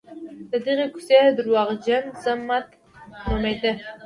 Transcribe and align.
د 0.51 0.53
دغې 0.65 0.85
کوڅې 0.93 1.19
درواغجن 1.37 2.03
ضمټ 2.23 2.67
نومېده. 3.27 3.73